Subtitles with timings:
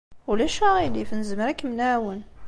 [0.29, 2.21] Ulac aɣilif, nezmer ad kem-nɛawen.